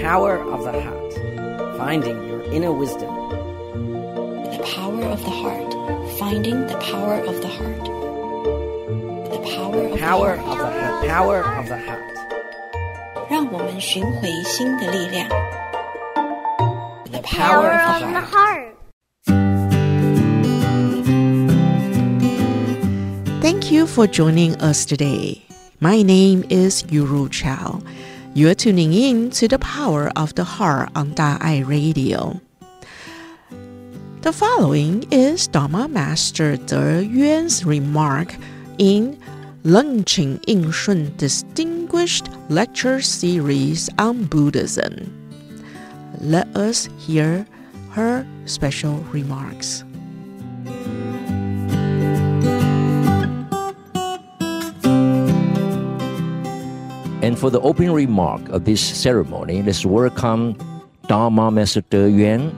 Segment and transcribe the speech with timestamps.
[0.00, 1.12] Power of the Heart
[1.76, 3.12] Finding Your Inner Wisdom.
[4.50, 5.72] The Power of the Heart
[6.18, 7.84] Finding the Power of the Heart.
[9.30, 10.58] The Power of Power the of Heart.
[10.58, 11.08] the Heart.
[11.08, 12.02] Power of the Heart.
[13.28, 15.28] 让我们寻回心的力量。
[17.12, 18.32] The Power Power of of the the Heart.
[18.32, 18.76] Heart.
[23.42, 25.42] Thank you for joining us today.
[25.80, 27.80] My name is Yuru Chao.
[28.33, 32.39] you're tuning in to the Power of the Heart on Da'ai Radio.
[34.21, 38.33] The following is Dharma Master De Yuan's remark
[38.77, 39.19] in
[39.65, 45.11] Launching Yin Shun Distinguished Lecture Series on Buddhism.
[46.21, 47.45] Let us hear
[47.91, 49.83] her special remarks.
[57.31, 60.53] And for the opening remark of this ceremony, let's welcome
[61.07, 62.51] Dharma Master De Yuan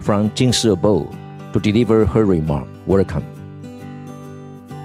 [0.00, 1.08] from Jingshi Bo
[1.54, 2.68] to deliver her remark.
[2.86, 3.24] Welcome.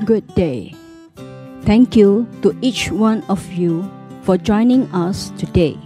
[0.05, 0.73] Good day.
[1.63, 3.83] Thank you to each one of you
[4.21, 5.77] for joining us today.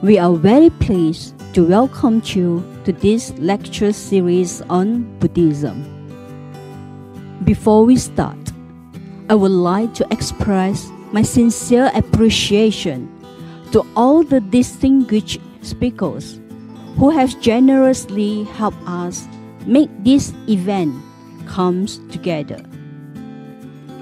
[0.00, 5.82] We are very pleased to welcome you to this lecture series on Buddhism.
[7.42, 8.38] Before we start,
[9.28, 13.06] I would like to express my sincere appreciation
[13.70, 16.40] to all the distinguished speakers
[16.98, 19.28] who have generously helped us
[19.64, 20.90] make this event
[21.46, 22.58] comes together.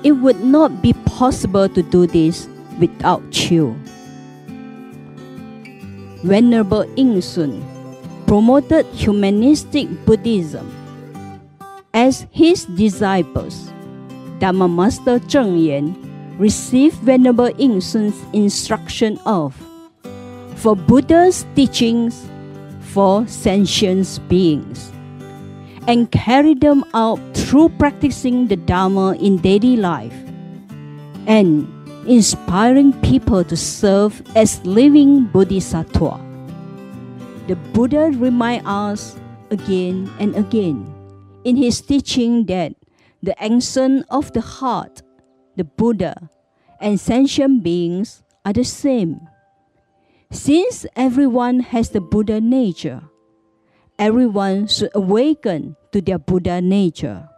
[0.03, 2.49] It would not be possible to do this
[2.81, 3.77] without you.
[6.25, 7.61] Venerable Yin Shun
[8.27, 10.65] promoted humanistic Buddhism.
[11.93, 13.71] As his disciples,
[14.39, 19.55] Dharma Master Cheng Yen received Venerable Yin Shun's instruction of
[20.57, 22.27] for Buddha's teachings
[22.81, 24.93] for sentient beings
[25.89, 30.15] and carry them out through practicing the Dharma in daily life
[31.27, 31.67] and
[32.07, 36.21] inspiring people to serve as living bodhisattva.
[37.49, 39.17] The Buddha reminds us
[39.51, 40.93] again and again
[41.45, 42.75] in his teaching that
[43.23, 45.03] the action of the heart,
[45.57, 46.31] the Buddha,
[46.81, 49.21] and sentient beings are the same.
[50.31, 53.03] Since everyone has the Buddha nature,
[53.99, 57.29] everyone should awaken to their Buddha nature.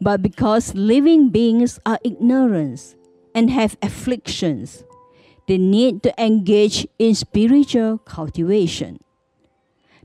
[0.00, 2.94] But because living beings are ignorant
[3.34, 4.84] and have afflictions,
[5.46, 9.00] they need to engage in spiritual cultivation.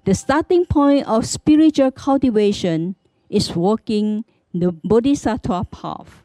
[0.06, 2.96] The starting point of spiritual cultivation
[3.30, 6.25] is walking the Bodhisattva path.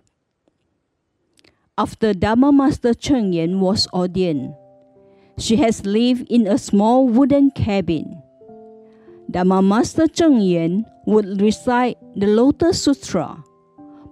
[1.80, 4.52] After Dharma Master Cheng Yen was ordained,
[5.38, 8.22] she has lived in a small wooden cabin.
[9.30, 13.42] Dharma Master Cheng Yen would recite the Lotus Sutra,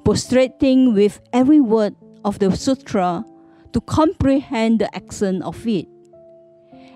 [0.03, 3.23] prostrating with every word of the sutra
[3.75, 5.89] to comprehend the action of it,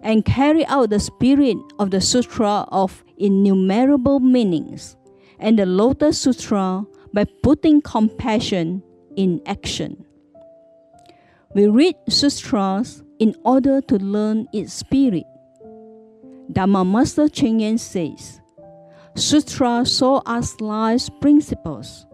[0.01, 4.97] and carry out the spirit of the sutra of innumerable meanings
[5.39, 8.83] and the Lotus Sutra by putting compassion
[9.17, 10.07] in action.
[11.55, 15.25] We read sutras in order to learn its spirit.
[16.51, 18.41] Dharma Master Cheng Yen says,
[19.15, 22.07] Sutra show us life's principles,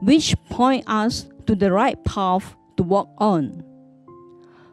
[0.00, 3.64] which point us to the right path to walk on.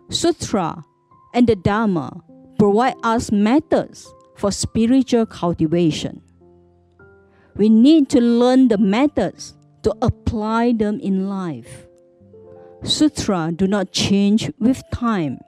[0.09, 0.85] Sutra
[1.33, 2.21] and the Dharma
[2.59, 6.21] provide us methods for spiritual cultivation.
[7.55, 11.84] We need to learn the methods to apply them in life.
[12.85, 15.39] Sutra do not change with time.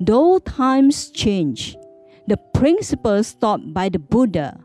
[0.00, 1.76] Though times change,
[2.26, 4.58] the principles taught by the Buddha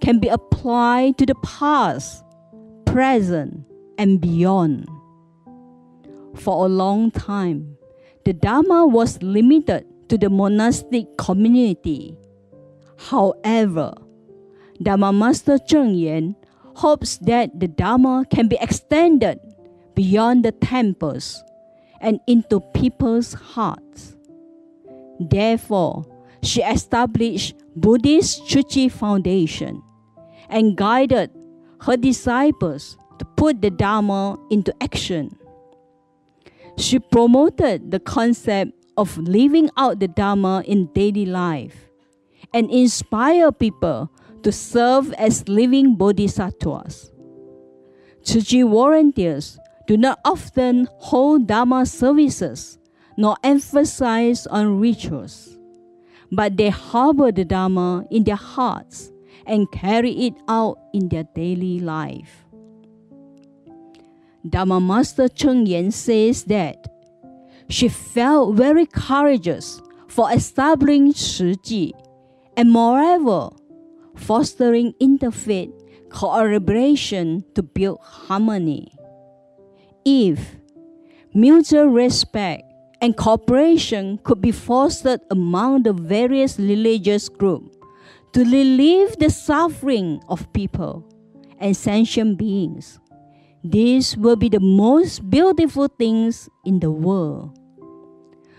[0.00, 2.22] can be applied to the past,
[2.84, 3.64] present,
[3.96, 4.86] and beyond.
[6.36, 7.78] For a long time,
[8.26, 12.18] the Dharma was limited to the monastic community.
[13.08, 13.94] However,
[14.82, 16.36] Dharma Master Cheng Yen
[16.76, 19.40] hopes that the Dharma can be extended
[19.94, 21.42] beyond the temples
[22.00, 24.16] and into people's hearts.
[25.20, 26.04] Therefore,
[26.42, 29.82] she established Buddhist Tzu Chi Foundation
[30.48, 31.30] and guided
[31.82, 35.36] her disciples to put the Dharma into action.
[36.76, 41.88] She promoted the concept of living out the Dharma in daily life
[42.52, 44.10] and inspire people
[44.42, 47.12] to serve as living bodhisattvas.
[48.24, 49.58] Tzu Chi volunteers
[49.92, 52.78] do not often hold Dharma services
[53.18, 55.58] nor emphasize on rituals,
[56.30, 59.12] but they harbor the Dharma in their hearts
[59.46, 62.46] and carry it out in their daily life.
[64.48, 66.88] Dharma Master Cheng Yen says that
[67.68, 71.92] she felt very courageous for establishing Tzu Chi
[72.56, 73.50] and moreover
[74.16, 75.70] fostering interfaith
[76.08, 78.90] collaboration to build harmony.
[80.04, 80.56] If
[81.34, 82.64] mutual respect
[83.00, 87.76] and cooperation could be fostered among the various religious groups
[88.32, 91.04] to relieve the suffering of people
[91.58, 92.98] and sentient beings.
[93.62, 97.58] This will be the most beautiful things in the world.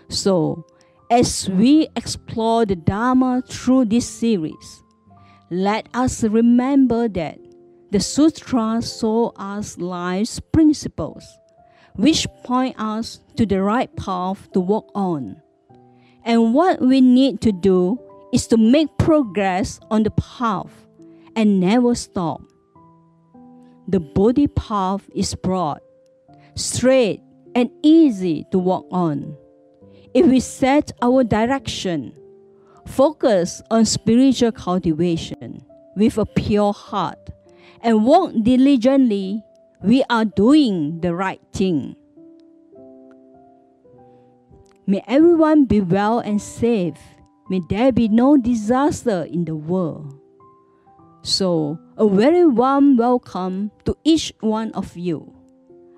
[0.07, 0.65] So,
[1.11, 4.83] as we explore the Dharma through this series,
[5.49, 7.39] let us remember that
[7.93, 11.37] the sutras show us life's principles
[11.95, 15.39] which point us to the right path to walk on.
[16.25, 17.99] And what we need to do
[18.33, 20.73] is to make progress on the path
[21.35, 22.41] and never stop.
[23.87, 25.79] The Bodhi path is broad,
[26.55, 27.21] straight,
[27.53, 29.37] and easy to walk on.
[30.15, 32.11] If we set our direction,
[32.87, 35.63] focus on spiritual cultivation
[35.95, 37.29] with a pure heart,
[37.83, 39.43] and walk diligently
[39.83, 41.95] we are doing the right thing.
[44.87, 46.97] May everyone be well and safe.
[47.49, 50.15] May there be no disaster in the world.
[51.21, 55.35] So, a very warm welcome to each one of you.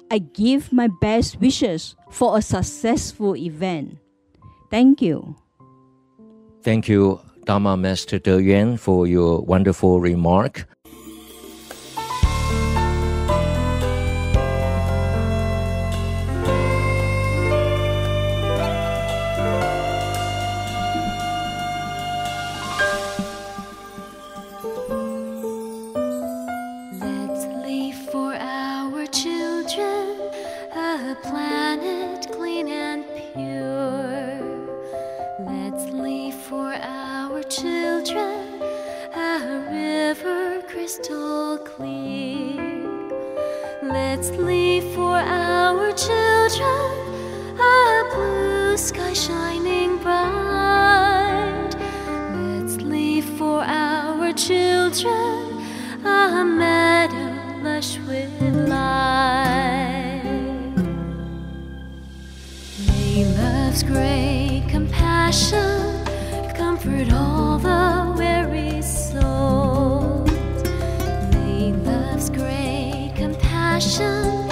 [0.10, 3.98] I give my best wishes for a successful event.
[4.70, 5.36] Thank you.
[6.62, 10.68] Thank you, Dharma Master De Yuan, for your wonderful remark.
[63.76, 66.06] love's great compassion
[66.56, 70.32] comfort all the weary souls.
[71.34, 74.45] May love's great compassion.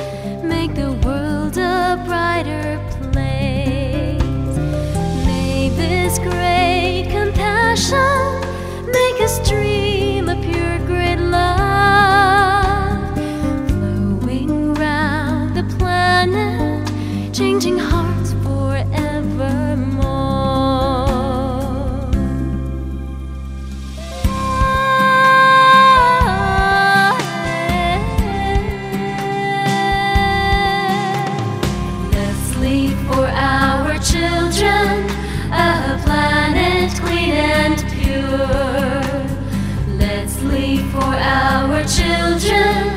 [39.99, 42.89] Let's leave for our children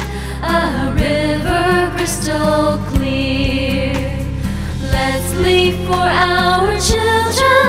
[0.43, 3.93] a river crystal clear.
[4.91, 7.69] Let's leave for our children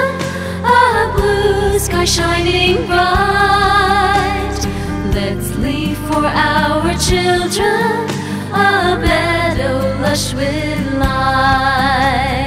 [0.63, 4.59] a blue sky shining bright.
[5.13, 8.07] Let's leave for our children
[8.53, 12.46] a meadow lush with light.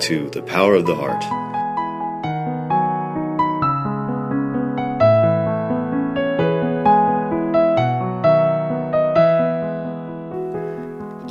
[0.00, 1.24] to The Power of the Heart.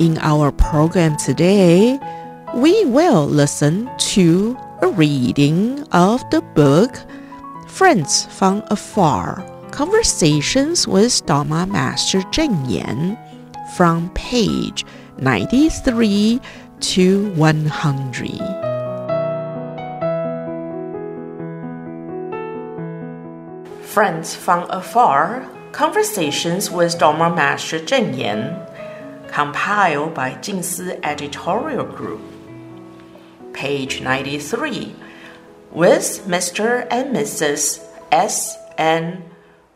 [0.00, 1.98] In our program today,
[2.54, 6.94] we will listen to a reading of the book
[7.68, 13.18] Friends from Afar Conversations with Dharma Master Cheng Yen
[13.76, 14.84] from page
[15.18, 16.40] 93
[16.80, 18.38] to 100.
[23.84, 28.58] Friends from Afar Conversations with Dharma Master Cheng Yen,
[29.28, 32.20] compiled by Jingsi Editorial Group.
[33.52, 34.94] Page 93,
[35.70, 36.86] with Mr.
[36.90, 37.84] and Mrs.
[38.12, 38.56] S.
[38.78, 39.24] N.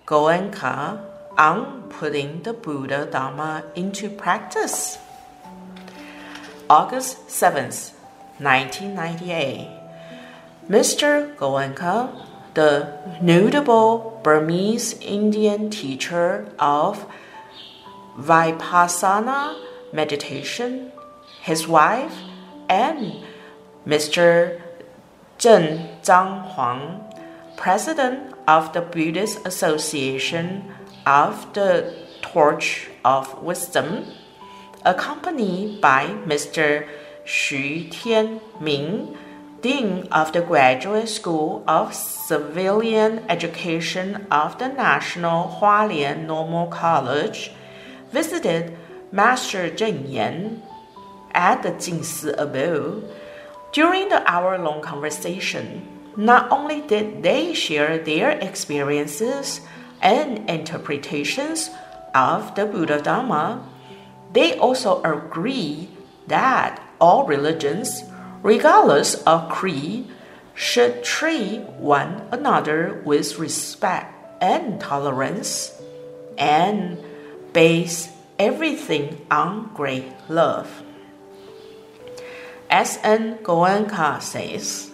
[0.07, 1.01] Goenka
[1.37, 4.99] on putting the Buddha Dharma into practice.
[6.73, 7.93] August 7th,
[8.38, 9.69] 1998.
[10.71, 11.37] Mr.
[11.37, 12.09] Goenka
[12.55, 17.05] the notable Burmese Indian teacher of
[18.17, 19.62] Vipassana
[19.93, 20.93] meditation,
[21.43, 22.17] his wife,
[22.71, 23.23] and
[23.87, 24.59] Mr.
[25.38, 26.85] Zheng Zhanghuang,
[27.59, 30.73] president of the Buddhist Association
[31.05, 34.07] of the Torch of Wisdom,
[34.85, 36.89] accompanied by Mr.
[37.25, 39.17] Xu Tianming,
[39.61, 47.53] Dean of the Graduate School of Civilian Education of the National Hualien Normal College,
[48.11, 48.77] visited
[49.12, 50.62] Master Cheng Yen
[51.33, 53.09] at the Jingsi abode.
[53.73, 55.87] During the hour long conversation,
[56.17, 59.61] not only did they share their experiences
[60.03, 61.71] and interpretations
[62.15, 63.65] of the Buddha Dharma,
[64.33, 65.89] they also agree
[66.27, 68.03] that all religions
[68.43, 70.07] regardless of creed,
[70.55, 75.81] should treat one another with respect and tolerance
[76.37, 76.99] and
[77.53, 80.83] base everything on great love.
[82.69, 83.39] S.N.
[83.39, 84.91] Goenka says,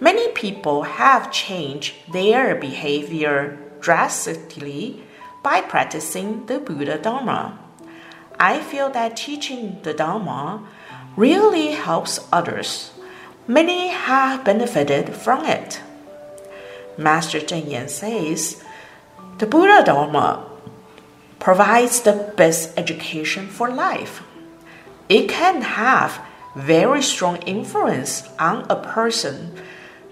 [0.00, 5.02] Many people have changed their behavior drastically
[5.42, 7.58] by practicing the Buddha Dharma.
[8.38, 10.66] I feel that teaching the Dharma
[11.16, 12.92] really helps others.
[13.46, 15.80] Many have benefited from it.
[16.96, 18.62] Master Cheng Yen says,
[19.38, 20.46] the Buddha Dharma
[21.40, 24.22] provides the best education for life.
[25.08, 26.20] It can have
[26.56, 29.60] very strong influence on a person,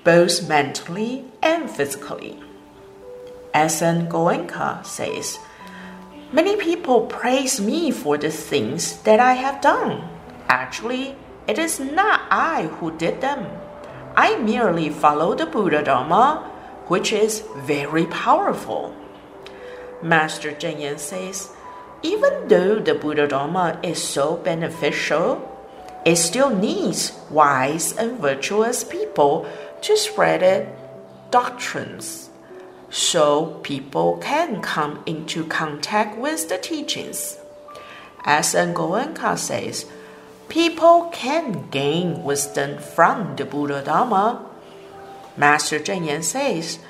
[0.04, 2.38] both mentally and physically.
[3.54, 4.08] S.N.
[4.08, 5.38] Goenka says,
[6.32, 10.08] Many people praise me for the things that I have done.
[10.48, 11.14] Actually,
[11.46, 13.46] it is not I who did them.
[14.16, 16.50] I merely follow the Buddha Dharma,
[16.86, 18.96] which is very powerful.
[20.00, 21.50] Master Cheng Yen says,
[22.02, 25.36] even though the Buddha Dharma is so beneficial,
[26.06, 29.46] it still needs wise and virtuous people
[29.82, 30.70] to spread its
[31.30, 32.31] doctrines
[32.92, 37.38] so people can come into contact with the teachings.
[38.26, 38.74] S.N.
[38.74, 39.86] Goenka says,
[40.50, 44.44] people can gain wisdom from the Buddha Dharma.
[45.38, 46.80] Master Cheng Yen says,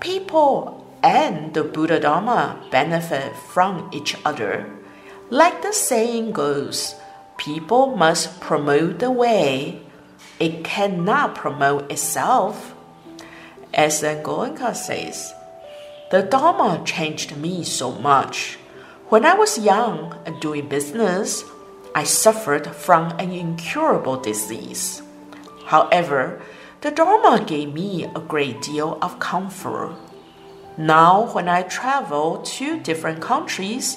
[0.00, 4.68] people and the Buddha Dharma benefit from each other.
[5.30, 6.96] Like the saying goes,
[7.38, 9.82] people must promote the way,
[10.40, 12.74] it cannot promote itself.
[13.72, 14.24] S.N.
[14.24, 15.32] Goenka says,
[16.10, 18.58] the Dharma changed me so much.
[19.08, 21.44] When I was young and doing business,
[21.94, 25.02] I suffered from an incurable disease.
[25.66, 26.40] However,
[26.82, 29.96] the Dharma gave me a great deal of comfort.
[30.76, 33.96] Now, when I travel to different countries,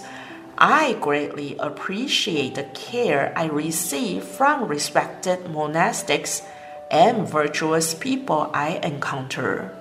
[0.57, 6.43] I greatly appreciate the care I receive from respected monastics
[6.89, 9.75] and virtuous people I encounter.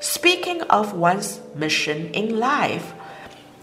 [0.00, 2.94] Speaking of one's mission in life,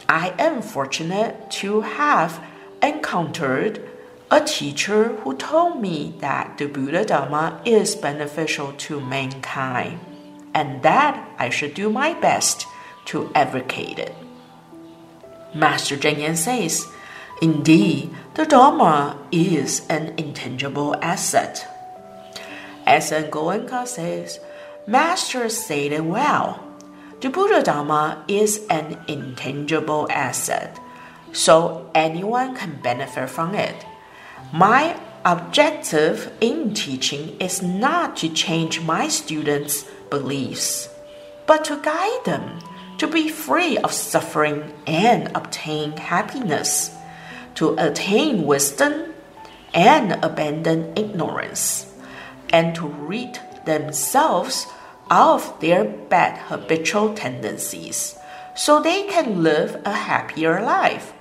[0.09, 2.43] I am fortunate to have
[2.83, 3.81] encountered
[4.29, 9.99] a teacher who told me that the Buddha Dharma is beneficial to mankind
[10.53, 12.67] and that I should do my best
[13.05, 14.15] to advocate it.
[15.53, 16.85] Master Cheng Yen says,
[17.41, 21.67] Indeed, the Dharma is an intangible asset.
[22.85, 23.31] S.N.
[23.31, 24.39] Goenka says,
[24.87, 26.61] Master said it well.
[27.21, 30.79] The Buddha Dharma is an intangible asset
[31.31, 33.85] so anyone can benefit from it.
[34.53, 40.87] My objective in teaching is not to change my students' beliefs,
[41.47, 42.59] but to guide them
[42.99, 46.91] to be free of suffering and obtain happiness.
[47.55, 49.13] to attain wisdom
[49.73, 51.91] and abandon ignorance,
[52.49, 54.67] and to rid themselves
[55.09, 58.15] out of their bad habitual tendencies
[58.55, 61.13] so they can live a happier life.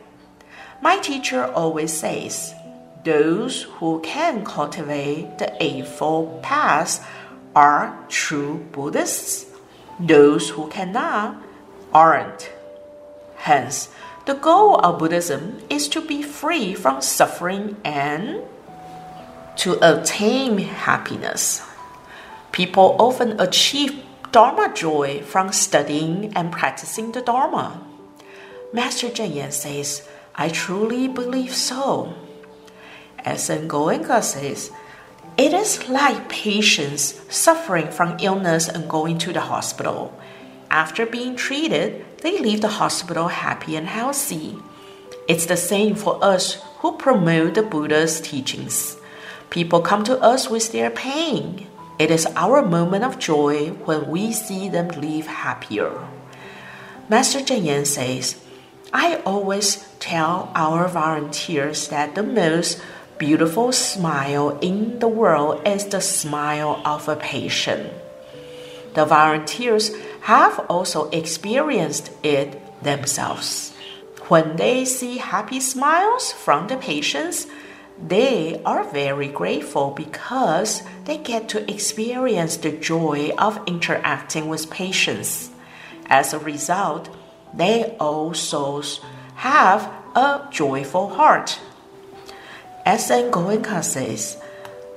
[0.80, 2.54] My teacher always says,
[3.04, 7.06] those who can cultivate the Eightfold Path
[7.54, 9.46] are true Buddhists.
[10.00, 11.36] Those who cannot
[11.92, 12.50] aren't.
[13.36, 13.88] Hence,
[14.24, 18.42] the goal of Buddhism is to be free from suffering and
[19.56, 21.62] to attain happiness.
[22.54, 27.82] People often achieve Dharma joy from studying and practicing the Dharma.
[28.72, 30.06] Master Cheng Yen says,
[30.36, 32.14] I truly believe so.
[33.24, 33.68] S.N.
[33.68, 34.70] Goenka says,
[35.36, 40.16] it is like patients suffering from illness and going to the hospital.
[40.70, 44.56] After being treated, they leave the hospital happy and healthy.
[45.26, 48.96] It's the same for us who promote the Buddha's teachings.
[49.50, 51.66] People come to us with their pain.
[51.98, 55.92] It is our moment of joy when we see them live happier.
[57.08, 58.40] Master Cheng Yen says,
[58.92, 62.80] I always tell our volunteers that the most
[63.18, 67.92] beautiful smile in the world is the smile of a patient.
[68.94, 73.72] The volunteers have also experienced it themselves.
[74.28, 77.46] When they see happy smiles from the patients,
[78.00, 85.50] they are very grateful because they get to experience the joy of interacting with patients.
[86.06, 87.14] As a result,
[87.52, 88.82] they also
[89.36, 91.58] have a joyful heart.
[92.86, 93.30] S.N.
[93.30, 94.38] Goenka says,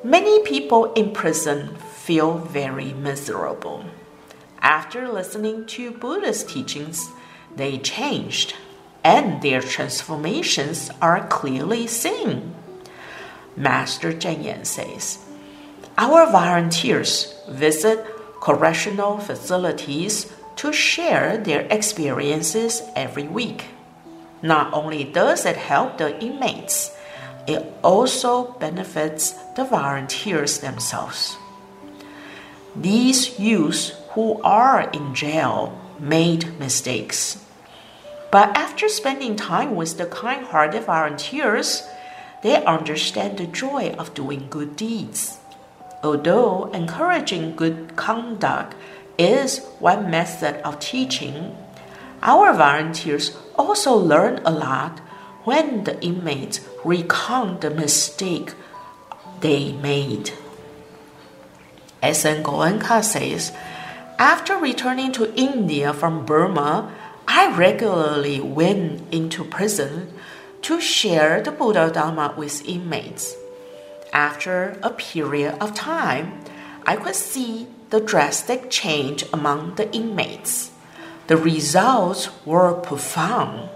[0.03, 3.85] Many people in prison feel very miserable.
[4.61, 7.09] After listening to Buddha's teachings,
[7.55, 8.55] they changed,
[9.03, 12.53] and their transformations are clearly seen.
[13.55, 15.19] Master Cheng Yen says,
[15.99, 18.05] Our volunteers visit
[18.39, 23.65] correctional facilities to share their experiences every week.
[24.43, 26.95] Not only does it help the inmates,
[27.47, 31.35] it also benefits the volunteers themselves.
[32.75, 37.43] These youths who are in jail made mistakes.
[38.29, 41.87] But after spending time with the kind hearted volunteers,
[42.43, 45.36] they understand the joy of doing good deeds.
[46.07, 48.75] Although encouraging good conduct
[49.17, 51.51] is one method of teaching,
[52.23, 54.99] our volunteers also learn a lot
[55.43, 58.53] when the inmates recount the mistake
[59.41, 60.31] they made.
[62.01, 62.41] S.N.
[62.41, 63.51] Goenka says,
[64.17, 66.89] after returning to India from Burma,
[67.27, 70.13] I regularly went into prison
[70.61, 73.35] to share the Buddha Dharma with inmates.
[74.17, 76.41] After a period of time,
[76.87, 80.71] I could see the drastic change among the inmates.
[81.27, 83.69] The results were profound.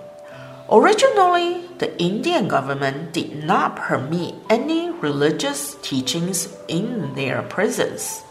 [0.68, 8.24] Originally, the Indian government did not permit any religious teachings in their prisons.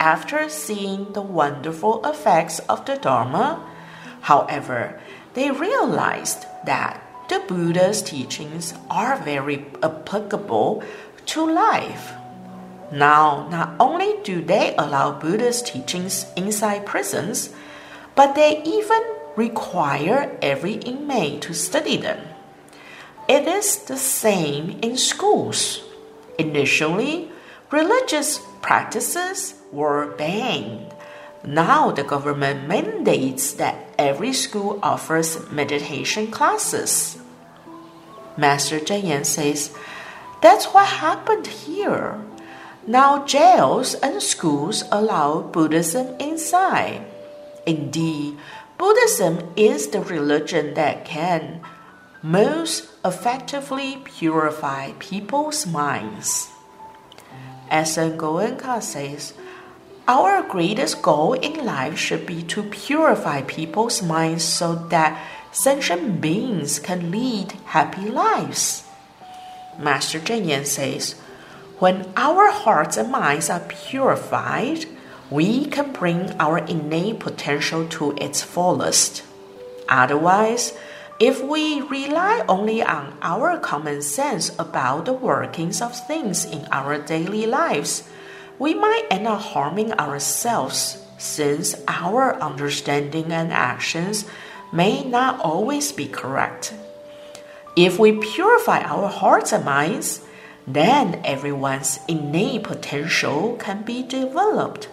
[0.00, 3.60] After seeing the wonderful effects of the Dharma,
[4.22, 4.98] however,
[5.34, 10.82] they realized that the Buddha's teachings are very applicable
[11.30, 12.12] to life.
[12.92, 17.50] Now, not only do they allow Buddha's teachings inside prisons,
[18.14, 19.02] but they even
[19.36, 22.20] require every inmate to study them.
[23.28, 25.82] It is the same in schools.
[26.38, 27.30] Initially,
[27.70, 30.90] religious practices were banned
[31.44, 37.18] now the government mandates that every school offers meditation classes.
[38.36, 39.74] Master Cheng Yen says,
[40.40, 42.18] That's what happened here.
[42.86, 47.04] Now jails and schools allow Buddhism inside.
[47.66, 48.38] Indeed,
[48.78, 51.60] Buddhism is the religion that can
[52.22, 56.48] most effectively purify people's minds.
[57.70, 58.18] S.N.
[58.18, 59.34] Goenka says,
[60.08, 65.22] our greatest goal in life should be to purify people's minds so that
[65.52, 68.89] sentient beings can lead happy lives.
[69.80, 71.14] Master Cheng Yen says,
[71.78, 74.84] when our hearts and minds are purified,
[75.30, 79.22] we can bring our innate potential to its fullest.
[79.88, 80.74] Otherwise,
[81.18, 86.98] if we rely only on our common sense about the workings of things in our
[86.98, 88.08] daily lives,
[88.58, 94.26] we might end up harming ourselves since our understanding and actions
[94.72, 96.74] may not always be correct.
[97.76, 100.20] If we purify our hearts and minds,
[100.66, 104.88] then everyone's innate potential can be developed.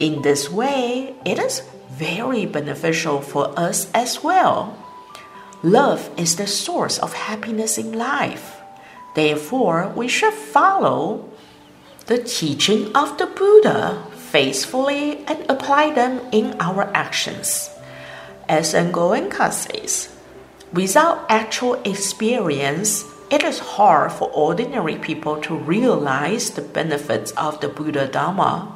[0.00, 4.76] In this way, it is very beneficial for us as well.
[5.62, 8.60] Love is the source of happiness in life.
[9.14, 11.30] Therefore, we should follow
[12.06, 17.70] the teaching of the Buddha faithfully and apply them in our actions.
[18.48, 18.92] S.N.
[18.92, 20.13] Goenka says,
[20.74, 27.68] without actual experience, it is hard for ordinary people to realize the benefits of the
[27.68, 28.72] Buddha Dharma.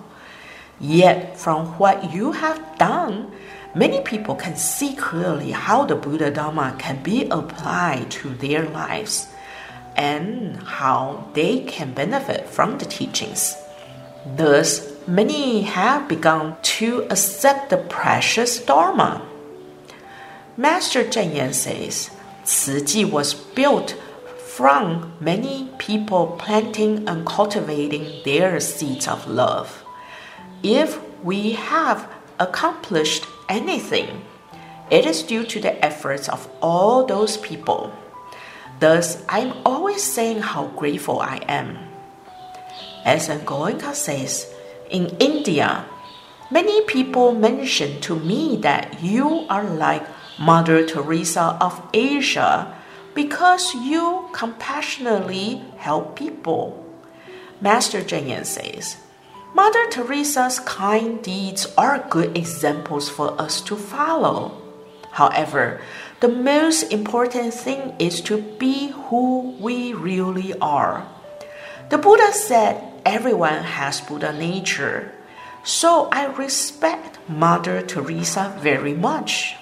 [0.80, 3.32] Yet, from what you have done,
[3.74, 9.26] many people can see clearly how the Buddha Dharma can be applied to their lives
[9.96, 13.56] and how they can benefit from the teachings.
[14.36, 19.20] Thus, many have begun to accept the precious Dharma.
[20.58, 22.10] Master Cheng Yen says,
[22.84, 23.94] Ji was built
[24.38, 29.84] from many people planting and cultivating their seeds of love.
[30.64, 34.24] If we have accomplished anything,
[34.90, 37.96] it is due to the efforts of all those people.
[38.80, 41.78] Thus, I'm always saying how grateful I am.
[43.04, 43.46] S.N.
[43.46, 44.52] Goenka says,
[44.90, 45.84] in India,
[46.50, 50.04] many people mention to me that you are like
[50.38, 52.72] Mother Teresa of Asia
[53.14, 56.86] because you compassionately help people.
[57.60, 58.98] Master Cheng Yen says,
[59.52, 64.62] Mother Teresa's kind deeds are good examples for us to follow.
[65.10, 65.80] However,
[66.20, 71.04] the most important thing is to be who we really are.
[71.90, 75.10] The Buddha said everyone has Buddha nature,
[75.64, 79.57] so I respect Mother Teresa very much.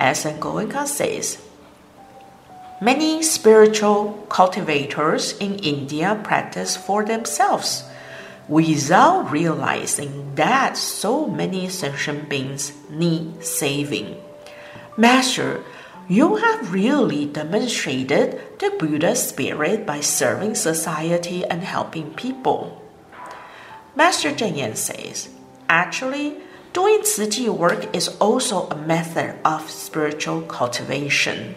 [0.00, 0.40] S.N.
[0.40, 1.38] Goenka says,
[2.80, 7.84] many spiritual cultivators in India practice for themselves
[8.48, 14.20] without realizing that so many sentient beings need saving.
[14.96, 15.64] Master,
[16.08, 22.82] you have really demonstrated the Buddha spirit by serving society and helping people.
[23.96, 25.30] Master Cheng Yen says,
[25.68, 26.36] actually,
[26.74, 31.54] Doing Chi work is also a method of spiritual cultivation.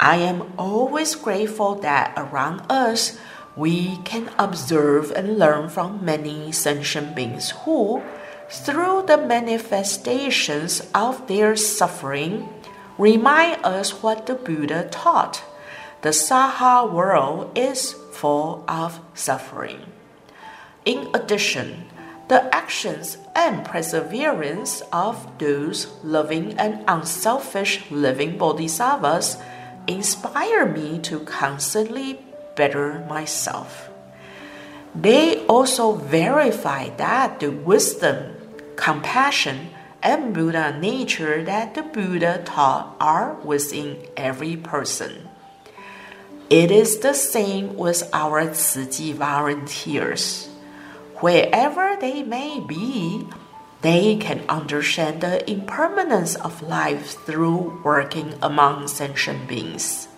[0.00, 3.16] I am always grateful that around us
[3.54, 8.02] we can observe and learn from many sentient beings who,
[8.50, 12.48] through the manifestations of their suffering,
[12.98, 15.44] remind us what the Buddha taught.
[16.02, 19.86] The Saha world is full of suffering.
[20.84, 21.86] In addition,
[22.30, 29.36] the actions and perseverance of those loving and unselfish living bodhisattvas
[29.88, 32.20] inspire me to constantly
[32.54, 33.90] better myself.
[34.94, 38.36] They also verify that the wisdom,
[38.76, 45.28] compassion, and Buddha nature that the Buddha taught are within every person.
[46.48, 50.49] It is the same with our Tzu Chi volunteers
[51.20, 53.26] wherever they may be,
[53.82, 60.08] they can understand the impermanence of life through working among sentient beings.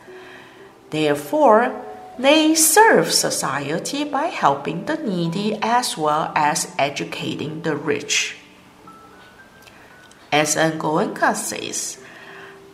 [0.90, 1.70] Therefore,
[2.18, 8.36] they serve society by helping the needy as well as educating the rich.
[10.32, 10.78] S.N.
[10.78, 11.98] Goenka says,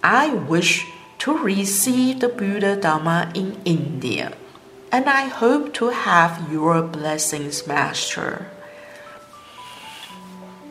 [0.03, 0.87] I wish
[1.19, 4.33] to receive the Buddha Dharma in India
[4.90, 8.46] and I hope to have your blessings, Master.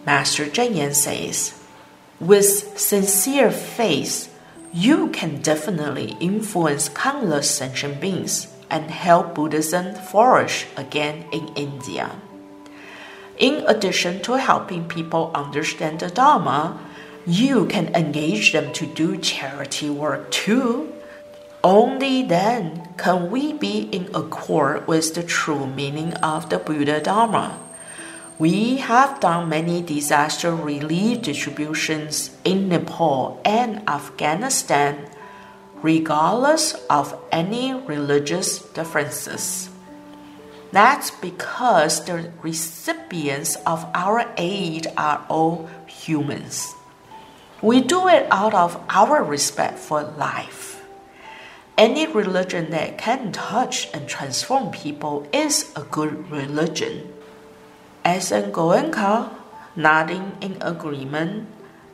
[0.06, 1.54] Master Cheng Yen says,
[2.20, 4.34] with sincere faith,
[4.74, 12.20] you can definitely influence countless sentient beings and help Buddhism flourish again in India.
[13.38, 16.80] In addition to helping people understand the Dharma,
[17.28, 20.92] you can engage them to do charity work too.
[21.64, 27.60] Only then can we be in accord with the true meaning of the Buddha Dharma.
[28.38, 35.10] We have done many disaster relief distributions in Nepal and Afghanistan,
[35.82, 39.70] regardless of any religious differences.
[40.72, 46.76] That's because the recipients of our aid are all humans.
[47.64, 50.77] We do it out of our respect for life.
[51.78, 57.14] Any religion that can touch and transform people is a good religion.
[58.04, 58.52] S.N.
[58.52, 59.30] Goenka,
[59.76, 61.48] nodding in agreement,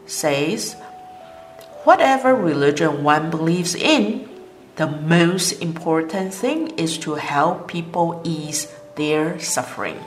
[0.06, 0.76] says,
[1.84, 4.30] Whatever religion one believes in,
[4.78, 10.00] the most important thing is to help people ease their suffering.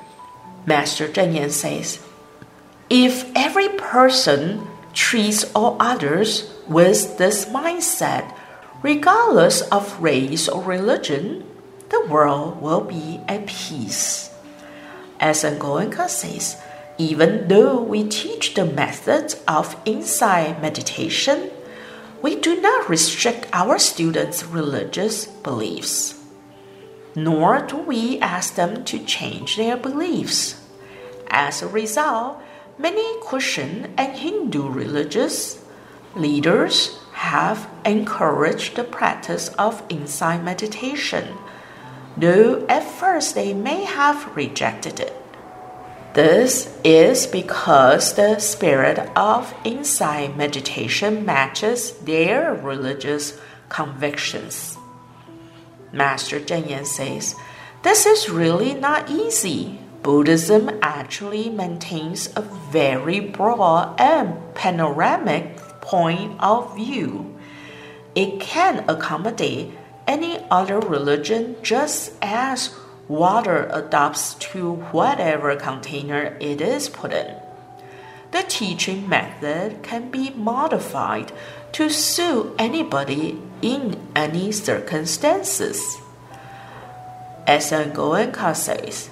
[0.65, 2.01] Master Cheng Yen says,
[2.89, 8.33] if every person treats all others with this mindset,
[8.83, 11.45] regardless of race or religion,
[11.89, 14.31] the world will be at peace.
[15.21, 15.59] S.N.
[15.59, 16.61] Goenka says,
[16.99, 21.51] even though we teach the methods of insight meditation,
[22.23, 26.19] we do not restrict our students' religious beliefs,
[27.15, 30.61] nor do we ask them to change their beliefs.
[31.29, 32.41] As a result,
[32.79, 35.62] many Christian and Hindu religious
[36.15, 41.37] leaders have encouraged the practice of insight meditation,
[42.17, 45.12] though at first they may have rejected it.
[46.15, 54.79] This is because the spirit of insight meditation matches their religious convictions.
[55.93, 57.35] Master Cheng Yen says,
[57.83, 59.79] This is really not easy.
[60.03, 65.56] Buddhism actually maintains a very broad and panoramic
[65.87, 67.35] point of view.
[68.14, 69.72] It can accommodate
[70.07, 72.75] any other religion just as
[73.09, 77.37] water adapts to whatever container it is put in.
[78.33, 81.33] The teaching method can be modified
[81.72, 85.99] to suit anybody in any circumstances.
[87.46, 87.92] S.N.
[87.92, 89.09] Goenka says,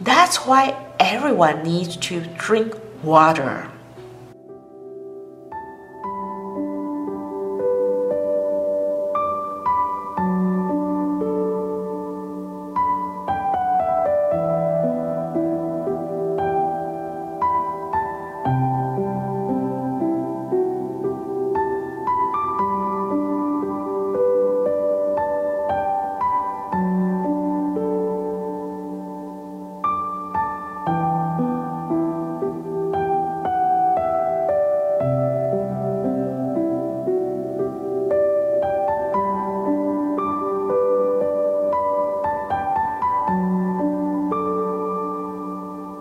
[0.00, 3.70] that's why everyone needs to drink water.